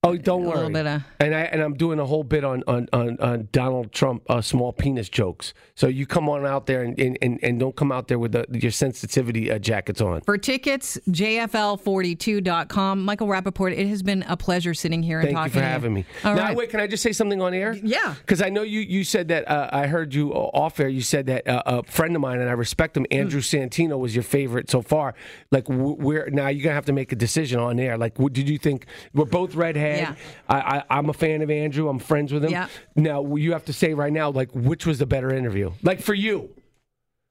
Oh, 0.05 0.15
don't 0.17 0.43
worry. 0.45 0.65
of- 0.67 1.03
and 1.19 1.33
I 1.35 1.41
and 1.41 1.61
I'm 1.61 1.73
doing 1.75 1.99
a 1.99 2.05
whole 2.05 2.23
bit 2.23 2.43
on 2.43 2.63
on 2.67 2.87
on, 2.93 3.17
on 3.19 3.47
Donald 3.51 3.91
Trump 3.91 4.23
uh, 4.29 4.41
small 4.41 4.71
penis 4.73 5.09
jokes. 5.09 5.53
So 5.75 5.87
you 5.87 6.05
come 6.05 6.29
on 6.29 6.45
out 6.45 6.65
there 6.67 6.83
and 6.83 6.97
and, 6.99 7.17
and, 7.21 7.39
and 7.43 7.59
don't 7.59 7.75
come 7.75 7.91
out 7.91 8.07
there 8.07 8.19
with 8.19 8.31
the, 8.33 8.45
your 8.51 8.71
sensitivity 8.71 9.51
uh, 9.51 9.59
jackets 9.59 10.01
on. 10.01 10.21
For 10.21 10.37
tickets, 10.37 10.97
jfl42.com. 11.09 13.03
Michael 13.03 13.27
Rapaport, 13.27 13.77
it 13.77 13.87
has 13.87 14.03
been 14.03 14.23
a 14.27 14.37
pleasure 14.37 14.73
sitting 14.73 15.03
here 15.03 15.19
and 15.19 15.29
talking. 15.31 15.35
Thank 15.51 15.55
you 15.55 15.61
for 15.61 15.65
having 15.65 15.93
me. 15.93 16.05
All 16.23 16.35
now, 16.35 16.43
right. 16.45 16.55
wait, 16.57 16.69
can 16.69 16.79
I 16.79 16.87
just 16.87 17.03
say 17.03 17.11
something 17.11 17.41
on 17.41 17.53
air? 17.53 17.73
Yeah. 17.73 18.15
Because 18.19 18.41
I 18.41 18.49
know 18.49 18.61
you, 18.63 18.79
you 18.81 19.03
said 19.03 19.27
that, 19.29 19.47
uh, 19.49 19.69
I 19.71 19.87
heard 19.87 20.13
you 20.13 20.31
off 20.33 20.79
air, 20.79 20.87
you 20.87 21.01
said 21.01 21.25
that 21.27 21.47
uh, 21.47 21.63
a 21.65 21.83
friend 21.83 22.15
of 22.15 22.21
mine, 22.21 22.39
and 22.39 22.49
I 22.49 22.53
respect 22.53 22.95
him, 22.97 23.05
Andrew 23.11 23.41
Hmm. 23.41 23.45
Santino, 23.57 23.99
was 23.99 24.15
your 24.15 24.23
favorite 24.23 24.69
so 24.69 24.81
far. 24.81 25.13
Like, 25.51 25.65
where, 25.67 26.29
now 26.29 26.47
you're 26.47 26.63
going 26.63 26.71
to 26.71 26.75
have 26.75 26.85
to 26.85 26.93
make 26.93 27.11
a 27.11 27.15
decision 27.15 27.59
on 27.59 27.79
air. 27.79 27.97
Like, 27.97 28.17
what 28.19 28.33
did 28.33 28.49
you 28.49 28.57
think? 28.57 28.85
We're 29.13 29.25
both 29.25 29.55
Yeah. 29.97 30.15
I, 30.49 30.77
I, 30.77 30.83
I'm 30.97 31.09
a 31.09 31.13
fan 31.13 31.41
of 31.41 31.49
Andrew. 31.49 31.87
I'm 31.89 31.99
friends 31.99 32.31
with 32.33 32.43
him. 32.45 32.51
Yeah. 32.51 32.67
Now, 32.95 33.35
you 33.35 33.53
have 33.53 33.65
to 33.65 33.73
say 33.73 33.93
right 33.93 34.13
now, 34.13 34.29
like, 34.29 34.49
which 34.53 34.85
was 34.85 34.99
the 34.99 35.05
better 35.05 35.31
interview? 35.33 35.71
Like, 35.83 36.01
for 36.01 36.13
you. 36.13 36.49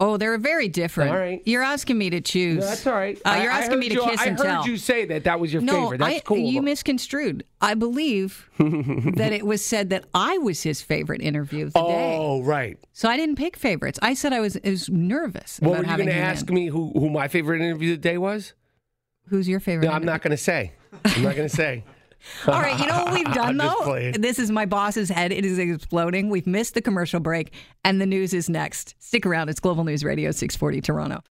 Oh, 0.00 0.16
they're 0.16 0.36
very 0.38 0.68
different. 0.68 1.12
All 1.12 1.16
right. 1.16 1.40
You're 1.46 1.62
asking 1.62 1.96
me 1.96 2.10
to 2.10 2.20
choose. 2.20 2.58
No, 2.58 2.66
that's 2.66 2.86
all 2.86 2.94
right. 2.94 3.16
Uh, 3.24 3.38
you're 3.40 3.52
I 3.52 3.60
asking 3.60 3.78
me 3.78 3.88
to 3.90 3.94
you- 3.94 4.02
kiss 4.04 4.20
I 4.20 4.26
and 4.26 4.36
heard 4.38 4.44
tell. 4.44 4.66
you 4.66 4.76
say 4.76 5.04
that 5.04 5.24
that 5.24 5.38
was 5.38 5.52
your 5.52 5.62
no, 5.62 5.84
favorite. 5.84 5.98
That's 5.98 6.16
I, 6.16 6.20
cool. 6.20 6.38
you 6.38 6.60
misconstrued. 6.60 7.44
I 7.60 7.74
believe 7.74 8.50
that 8.58 9.32
it 9.32 9.46
was 9.46 9.64
said 9.64 9.90
that 9.90 10.04
I 10.12 10.36
was 10.38 10.62
his 10.64 10.82
favorite 10.82 11.22
interview 11.22 11.66
of 11.66 11.74
the 11.74 11.80
day. 11.80 12.16
Oh, 12.18 12.42
right. 12.42 12.76
So 12.92 13.08
I 13.08 13.16
didn't 13.16 13.36
pick 13.36 13.56
favorites. 13.56 14.00
I 14.02 14.14
said 14.14 14.32
I 14.32 14.40
was, 14.40 14.58
I 14.64 14.70
was 14.70 14.88
nervous. 14.90 15.58
About 15.58 15.70
were 15.70 15.76
you 15.86 15.96
going 15.96 16.06
to 16.08 16.14
ask 16.14 16.48
in. 16.48 16.54
me 16.56 16.66
who, 16.66 16.90
who 16.92 17.08
my 17.08 17.28
favorite 17.28 17.62
interview 17.62 17.92
of 17.92 18.02
the 18.02 18.08
day 18.08 18.18
was? 18.18 18.52
Who's 19.28 19.48
your 19.48 19.60
favorite? 19.60 19.86
No, 19.86 19.92
I'm 19.92 20.04
not 20.04 20.22
going 20.22 20.32
to 20.32 20.36
say. 20.36 20.72
I'm 21.04 21.22
not 21.22 21.36
going 21.36 21.48
to 21.48 21.54
say. 21.54 21.84
All 22.46 22.60
right, 22.60 22.78
you 22.78 22.86
know 22.86 23.04
what 23.04 23.12
we've 23.12 23.24
done 23.34 23.56
though? 23.56 24.12
This 24.14 24.38
is 24.38 24.50
my 24.50 24.66
boss's 24.66 25.08
head. 25.08 25.32
It 25.32 25.44
is 25.44 25.58
exploding. 25.58 26.28
We've 26.28 26.46
missed 26.46 26.74
the 26.74 26.82
commercial 26.82 27.20
break, 27.20 27.52
and 27.84 28.00
the 28.00 28.06
news 28.06 28.32
is 28.34 28.48
next. 28.48 28.94
Stick 28.98 29.26
around. 29.26 29.48
It's 29.48 29.60
Global 29.60 29.84
News 29.84 30.04
Radio 30.04 30.30
640 30.30 30.80
Toronto. 30.80 31.24